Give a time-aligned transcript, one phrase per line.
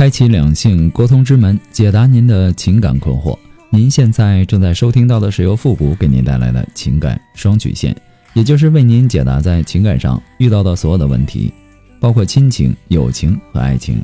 [0.00, 3.36] 开启两性沟通之门，解答您的情感困惑。
[3.68, 7.94] 您现在正在收听到的是由复古给您带来的情感双曲线，
[8.32, 11.52] 也就是为您解答在情感上遇到的所有的问题，
[12.00, 14.02] 包括亲情、友情和爱情。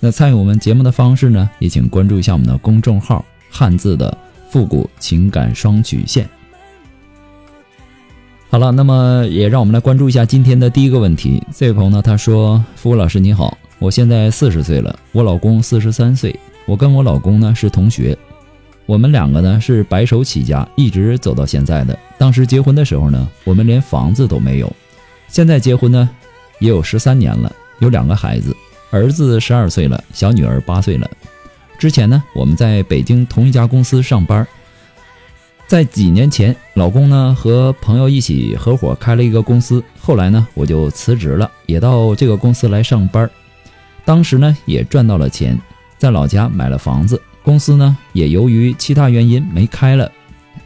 [0.00, 4.16] 那参与我们节目的方式呢，也请关注一下我们的公众号“汉字的
[4.48, 6.26] 复古情感双曲线”。
[8.48, 11.42] 好了，那么也让我们来关注一下今天的第一个问题。
[11.54, 18.16] 这位朋友呢，他说：“复古老师你好。”我现在四十岁了，我老公四十三岁，我跟我老公呢是同学，
[18.86, 21.98] 我们两个呢是白手起家，一直走到现在的。
[22.16, 24.72] 当时结婚的时候呢，我们连房子都没有。
[25.28, 26.08] 现在结婚呢，
[26.60, 28.56] 也有十三年了，有两个孩子，
[28.90, 31.06] 儿子十二岁了，小女儿八岁了。
[31.76, 34.48] 之前呢，我们在北京同一家公司上班，
[35.66, 43.30] 在几年前，老公呢和朋友一起合伙开了一个公司，后来呢我就辞职了，也到这个公司来上班。
[44.04, 45.58] 当时呢也赚到了钱，
[45.96, 50.10] 在老家买了房子，公司呢也由于其他原因没开了。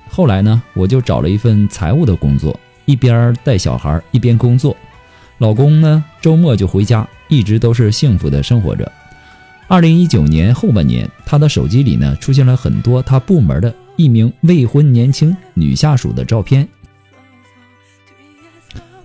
[0.08, 4.76] 后来呢我就找了一份财务的工作，一边带小孩一边工作。
[5.38, 8.90] 老公呢周末就回家，一直都是幸福的生活着。
[9.68, 16.66] 二零一九年后半年，他的手机里呢出现了很多他部门的一名未婚年轻女下属的照片。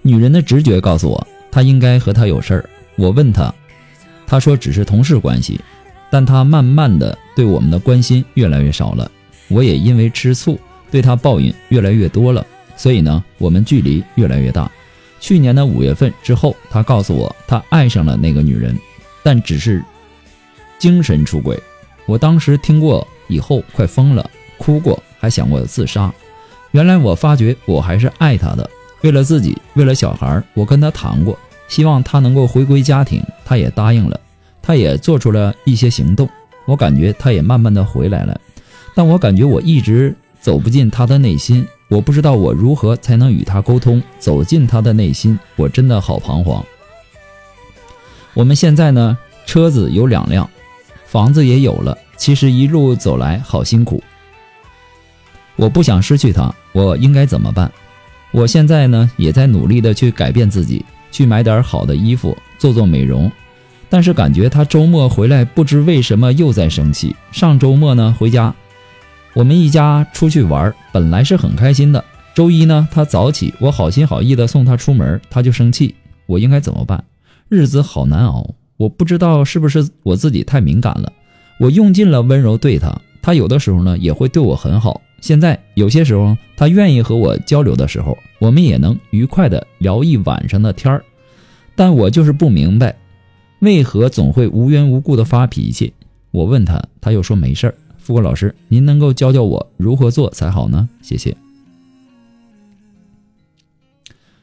[0.01, 2.69] 女人的直觉告诉我，他应该和他有事儿。
[2.95, 3.53] 我问他。
[4.25, 5.59] 他说只是同事关系，
[6.11, 9.09] 但他慢慢的对我们的关心越来越少了。
[9.49, 12.45] 我也因为吃醋，对他抱怨越来越多了。
[12.75, 14.69] 所以呢，我们距离越来越大。
[15.19, 18.77] 去年的五月份之后，他告诉我他爱上了那个女人，
[19.21, 19.83] 但只是
[20.79, 21.57] 精神出轨。
[22.05, 26.11] 我当时听过以后快疯了，哭过，还想过自杀。
[26.71, 28.69] 原来我发觉我还是爱他的，
[29.01, 31.37] 为了自己，为了小孩，我跟他谈过。
[31.69, 34.19] 希望他能够回归家庭，他也答应了，
[34.61, 36.27] 他也做出了一些行动。
[36.65, 38.39] 我感觉他也慢慢的回来了，
[38.95, 41.65] 但我感觉我一直走不进他的内心。
[41.89, 45.37] 我不知道我如何才能与他沟通，走进他的内心。
[45.55, 46.63] 我真的好彷徨。
[48.33, 50.49] 我们现在呢，车子有两辆，
[51.05, 51.97] 房子也有了。
[52.17, 54.01] 其实一路走来好辛苦。
[55.55, 57.71] 我不想失去他，我应该怎么办？
[58.31, 60.83] 我现在呢，也在努力的去改变自己。
[61.11, 63.29] 去买点好的衣服，做做美容，
[63.89, 67.13] 但是感觉他周末回来，不知为什么又在生气。
[67.29, 68.55] 上周末呢，回家，
[69.33, 72.01] 我们一家出去玩，本来是很开心的。
[72.33, 75.93] 周一呢，他早起，我好心好意的送他出门，他就生气。
[76.25, 77.03] 我应该怎么办？
[77.49, 81.11] 日子好难熬，我不知道是不是我自己太敏感了。
[81.59, 85.01] 我用尽了温柔对他，他有的时候呢也会对我很好。
[85.19, 91.03] 现在有些时候，他愿意和我交流的时候，我们也能愉快的聊一晚上的天儿。
[91.75, 92.95] 但我就是不明白，
[93.59, 95.93] 为何总会无缘无故的发脾气。
[96.31, 97.75] 我问他，他又说没事儿。
[97.97, 100.89] 富国老师，您能够教教我如何做才好呢？
[101.01, 101.35] 谢谢。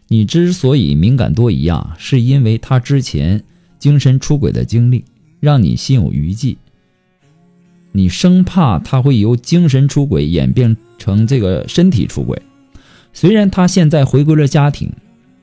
[0.09, 3.45] 你之所以敏感多疑啊，是因为他之前
[3.79, 5.05] 精神出轨的经历，
[5.39, 6.59] 让你心有余悸。
[7.93, 12.41] 你生怕他会由精神出轨演变成这个身体出轨，
[13.13, 14.93] 虽然他现在回归了家庭，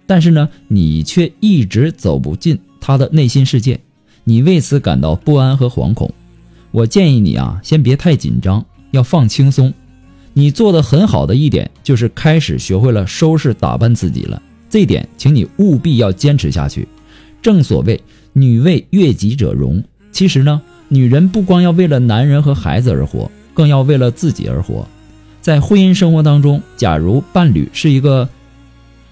[0.07, 3.79] 但是呢，你却一直走不进他的内心世界，
[4.23, 6.11] 你为此感到不安和惶恐。
[6.71, 9.71] 我建议你啊，先别太紧张，要放轻松。
[10.33, 16.87] 你做的很好的一点就是开始学会了收拾打扮自己了，这点请你务必要坚持下去。
[17.41, 18.01] 正所谓
[18.33, 20.61] 女为悦己者容，其实呢。
[20.89, 24.87] 女人不光要为了男人和孩子而活，更要为了自己而活。
[25.41, 28.29] 在婚姻生活当中，假如伴侣是一个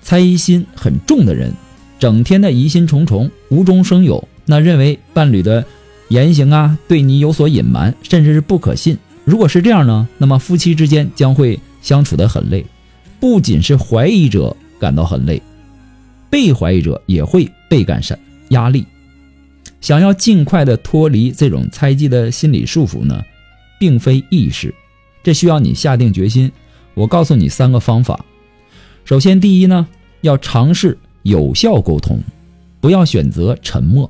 [0.06, 1.52] 猜疑心很重的人，
[1.98, 5.66] 整天的疑心重重、无中生有，那认为伴侣的
[6.10, 9.00] 言行啊对你有所隐瞒，甚至是不可信。
[9.24, 12.64] 如果是这样呢，那么夫妻之间将会相处的很累。
[13.20, 15.42] 不仅是怀疑者感到很累，
[16.30, 18.20] 被怀疑者也会倍感山
[18.50, 18.86] 压力。
[19.82, 23.24] 想要尽快的脱离这种猜忌的心理束缚呢，
[23.80, 24.72] 并非易事，
[25.24, 26.52] 这需要你下定决心。
[26.94, 28.24] 我告诉你三个方法。
[29.06, 29.86] 首先，第一呢，
[30.22, 32.18] 要尝试有效沟通，
[32.82, 34.10] 不要选择沉默。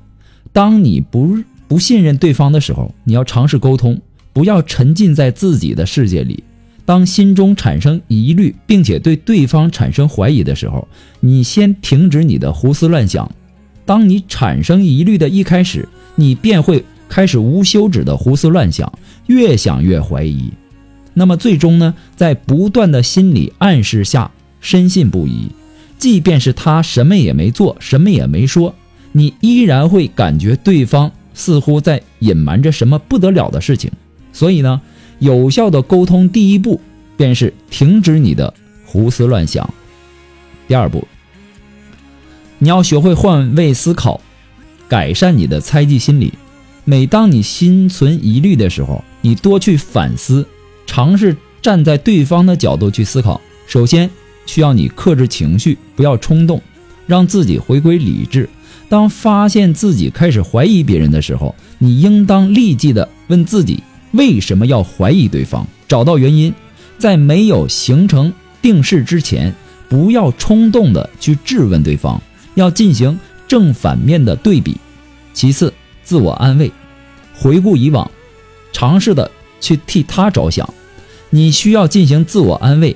[0.53, 1.37] 当你不
[1.67, 3.99] 不信任对方的时候，你要尝试沟通，
[4.31, 6.45] 不要沉浸在自己的世界里。
[6.85, 10.87] 当心中产生疑虑，并且对对方产生怀疑的时候，
[11.19, 13.29] 你先停止你的胡思乱想。
[13.85, 18.97] 当你产生疑虑的一开始，你便会开始无休止的胡思乱想，
[19.27, 20.53] 越想越怀疑。
[21.13, 24.31] 那么最终呢，在不断的心理暗示下，
[24.65, 25.51] 深信不疑。
[25.99, 28.73] 即便是他什么也没做，什么也没说。
[29.11, 33.91] 你依然会感觉对方似乎在隐瞒着什么不得了的事情，
[34.33, 34.81] 所以呢，
[35.19, 36.81] 有效的沟通第一步
[37.15, 38.51] 便是停止你的
[38.85, 39.71] 胡思乱想。
[40.67, 41.07] 第二步，
[42.57, 44.19] 你要学会换位思考，
[44.89, 46.33] 改善你的猜忌心理。
[46.83, 50.45] 每当你心存疑虑的时候，你多去反思，
[50.85, 53.39] 尝试站在对方的角度去思考。
[53.65, 54.09] 首先
[54.45, 56.61] 需要你克制情绪，不要冲动，
[57.07, 58.49] 让自己回归理智。
[58.87, 63.81] 当发现自己开始怀疑别人的时候，你应当立即的问自己
[64.11, 66.53] 为什么要怀疑对方，找到原因。
[66.97, 68.31] 在没有形成
[68.61, 69.53] 定势之前，
[69.89, 72.21] 不要冲动的去质问对方，
[72.53, 74.77] 要进行正反面的对比。
[75.33, 76.71] 其次，自我安慰，
[77.33, 78.09] 回顾以往，
[78.71, 80.73] 尝试的去替他着想。
[81.31, 82.95] 你需要进行自我安慰，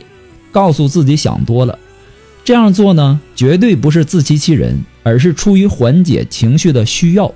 [0.51, 1.77] 告诉自己想多了。
[2.43, 4.79] 这样做呢，绝对不是自欺欺人。
[5.01, 7.33] 而是出于缓解情绪的需要，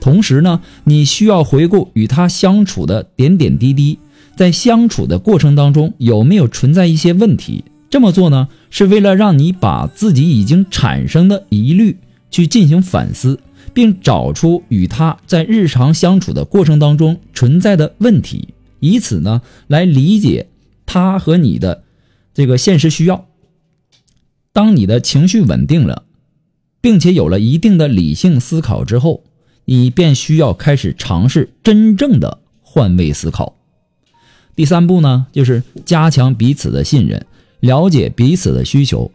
[0.00, 3.98] 同时呢，你需要回顾与他相处的点点滴滴，
[4.36, 7.64] 在相处的过程当中有没有存在一些问题？
[7.88, 11.96] 这么做呢，是为了让你把自己已经产生的疑虑
[12.30, 13.40] 去进行反思，
[13.74, 20.46] 并找出与他在日常相处的过程当中存在的问题，以此呢来理解
[20.86, 21.82] 他和你的
[22.34, 23.28] 这个现实需要。
[24.52, 26.04] 当你的情绪稳定了。
[26.82, 29.22] 并且有了一定的理性思考之后，
[29.66, 33.54] 你便需要开始尝试真正的换位思考。
[34.56, 37.26] 第三步呢，就是加强彼此的信任，
[37.60, 39.12] 了解彼此的需求，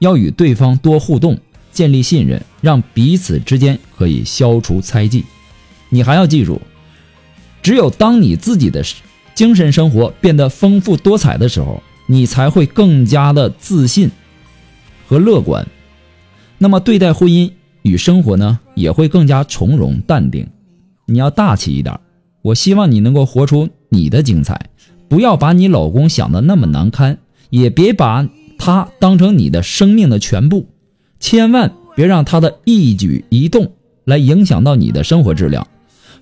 [0.00, 1.38] 要与对方多互动，
[1.72, 5.24] 建立信任，让彼此之间可以消除猜忌。
[5.88, 6.60] 你还要记住，
[7.62, 8.84] 只有当你自己的
[9.34, 14.10] 精神生活变得丰富多彩的时候，你才会更加的自信
[15.06, 15.66] 和乐观。
[16.58, 17.50] 那么对待婚姻
[17.82, 20.46] 与生活呢，也会更加从容淡定。
[21.06, 21.98] 你要大气一点。
[22.42, 24.68] 我希望你能够活出你的精彩，
[25.08, 27.18] 不要把你老公想的那么难堪，
[27.50, 28.28] 也别把
[28.58, 30.66] 他当成你的生命的全部。
[31.20, 33.70] 千万别让他的一举一动
[34.04, 35.68] 来影响到你的生活质量，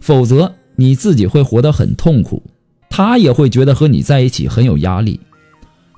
[0.01, 2.43] 否则你自己会活得很痛苦，
[2.91, 5.21] 他也会觉得和你在一起很有压力。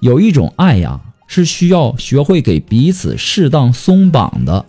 [0.02, 1.00] 有一种爱呀。
[1.34, 4.66] 是需要学会给彼此适当松绑的。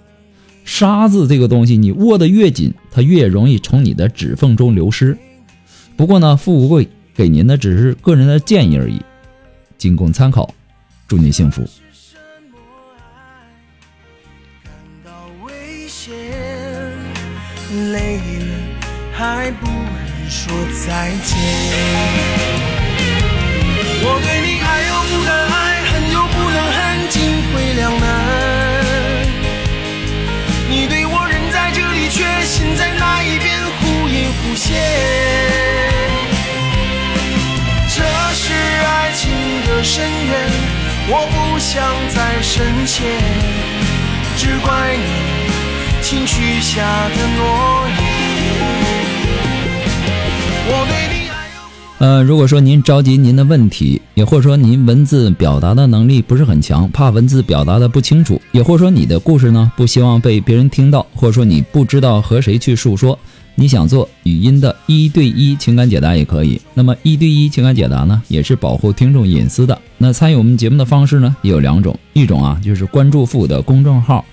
[0.64, 5.18] 沙子这个东西，你握得越紧，它越容易从你的指缝中流失。
[5.98, 9.02] 不过呢，富贵给您的只是个人的建议而已，
[9.78, 10.54] 仅供参考。
[11.06, 11.62] 祝您幸福。
[17.92, 18.56] 累了，
[19.12, 20.54] 还不如说
[20.88, 21.38] 再见。
[24.06, 24.83] 我对你还
[41.06, 41.84] 我不想
[42.16, 43.06] 再深陷，
[44.38, 45.04] 只怪你
[46.02, 47.98] 轻许下的诺言。
[50.68, 51.04] 我对。
[52.00, 63.18] 呃，如果说您着急您的问题，也或者说您文字表达的能力不是很强，怕文字表达的不清楚，也或者说你的故事呢不希望被别人听到，或者说你不知道和谁去诉说，
[63.56, 66.60] 你想做语音的一对一情感解答也可以。
[66.74, 69.80] 那么一对一情感解答呢，也是保护听众隐私的。
[69.98, 74.26] 那参与我们节目的方式呢，也有两种，一种啊就是关注复古的公众号，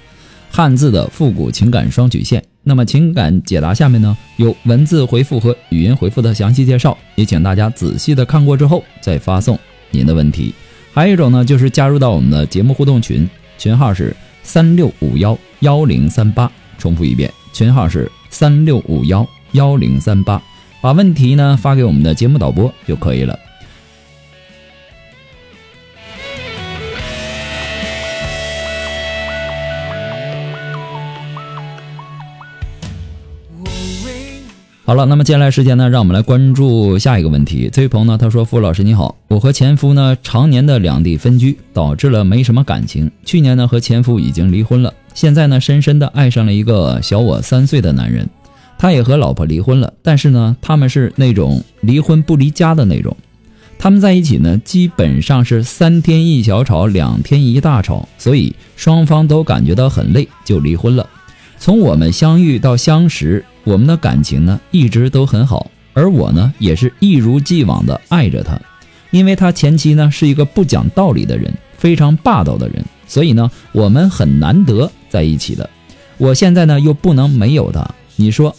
[0.50, 2.42] 汉字的复古情感双曲线。
[2.62, 9.58] 那么情感解答下面呢有文字回复和语音回复的详细介绍，也请大家仔细的看过之后再发送
[9.90, 10.54] 您的问题。
[10.92, 20.40] 还有一种呢就是加入到我们的节目互动群，群号是三六五幺幺零三八，重复一遍，群号是三六五幺幺零三八，
[20.80, 23.38] 把问题呢发给我们的节目导播就可以了。
[34.86, 37.70] 好了，那么接下来时间呢，让我们来关注下一个问题。
[37.72, 43.08] 这位朋友呢，他说：“傅老师你好，我和前夫呢常年的两地分居，导致了没什么感情。
[43.24, 48.28] 去年呢和前夫已经离婚了，现在呢深深的爱上了一个小我三岁的男人。
[48.78, 53.16] 他也和老婆离婚了，但是呢他们是那种离婚不离家的那种。
[53.78, 61.08] 他们在一起呢基本上是三天一小吵，两天一大吵，所以双方都感觉到很累，就离婚了。
[61.58, 68.58] 从我们相遇到相识。”我们的感情呢一直都很好，而我呢也是一如既往的爱着他，
[69.10, 75.68] 因为他前妻呢是一个不讲道理的人，非常霸道的人，所以呢我们很难得在一起的。
[76.16, 78.54] 我现在呢又不能没有他，你说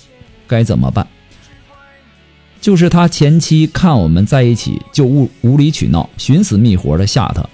[0.46, 1.08] 该怎么办？
[2.60, 7.48] 就是他前妻看我们在一起就无无理取闹，寻死觅活的吓他，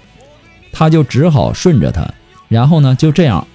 [0.72, 2.12] 他就只好顺着他，
[2.48, 3.46] 然后呢就这样，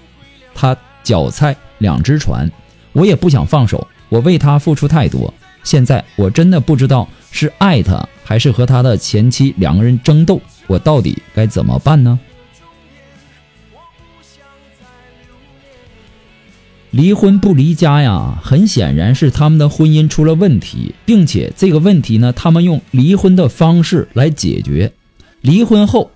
[0.56, 2.50] 他脚踩两只船。
[2.94, 5.34] 我也不想放手，我为他付出太多，
[5.64, 12.18] 现在我真的不知道是爱他还是和他的前妻两个人争斗，我到底该怎么办呢？
[16.94, 24.94] 离婚不离家呀，很显然是他们的婚姻出了问题，并且这个问题呢，他们用离婚的方式来解决，
[25.42, 26.12] 离婚后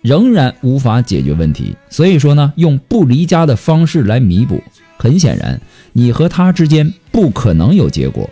[0.00, 4.62] 仍然无法解决问题，所以说呢，用不离家的方式来弥补。
[4.96, 5.60] 很显然，
[5.92, 8.30] 你和他之间不可能有结果。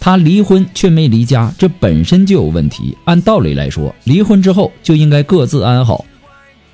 [0.00, 2.96] 他离婚却没离家，这本身就有问题。
[3.04, 6.06] 按道理来说，离婚之后就应该各自安好。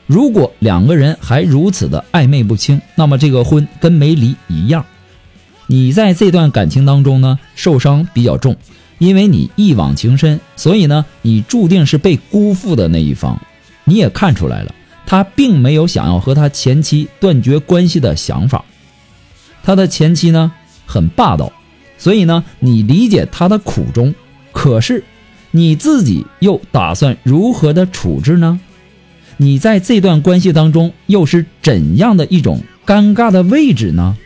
[0.06, 4.84] 如果两个人还如此的暧昧不清，那么这个婚跟没离一样。
[5.66, 8.56] 你在这段感情当中呢，受伤比较重，
[8.98, 13.40] 因为你一往情深，所以呢，你注定是被辜负的那一方。
[13.84, 14.74] 你也看出来了。
[15.08, 18.64] 他并没有想要和他前妻断绝关系的想法，
[19.62, 20.50] 他的前妻呢
[20.84, 21.52] 很霸道，
[21.96, 24.12] 所以呢你理解他的苦衷，
[24.50, 25.04] 可是
[25.52, 28.58] 你自己又打算如何的处置呢？
[29.38, 34.16] 你在这段关系当中又是怎样的一种尴尬的位置呢？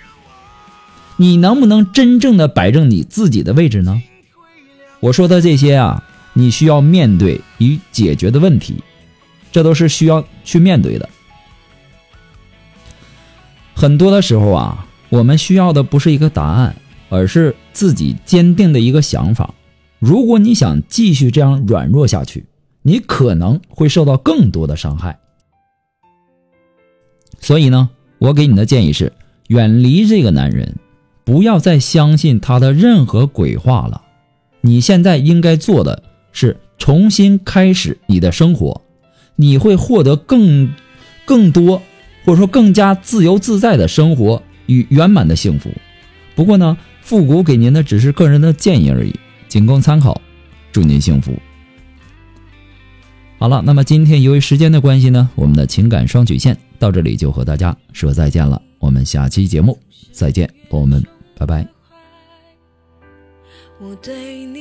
[1.16, 4.02] 你能不能真正的摆正你自己的位置呢？
[5.00, 8.82] 我说的这些啊，你需要面对与解决的问题。
[9.52, 11.08] 这都是需要去面对的。
[13.74, 16.76] 很多的时候啊，我们需要的不是一个答案，
[17.08, 19.52] 而是自己坚定的一个想法。
[19.98, 22.44] 如果你想继续这样软弱下去，
[22.82, 25.18] 你可能会受到更多的伤害。
[27.38, 29.12] 所以呢，我给你的建议是：
[29.48, 30.76] 远离这个男人，
[31.24, 34.02] 不要再相信他的任何鬼话了。
[34.60, 38.82] 你现在应该做的是重新开始你的生活。
[39.36, 40.74] 你会获得更、
[41.24, 41.80] 更多，
[42.26, 45.70] 或者说更加自由自在的生活与圆满的幸福。
[46.34, 49.14] 不过呢，复古给您的只是个人的建议而已，
[49.48, 50.20] 仅供参考。
[50.72, 51.32] 祝您幸福。
[53.40, 58.60] 好了，那么今天由于时间的关系呢，我们的情感双曲线到这里就和大家说再见了。
[58.78, 59.78] 我们下期节目
[60.12, 61.02] 再见，朋友们，
[61.38, 61.66] 拜拜。
[63.80, 64.59] 我对你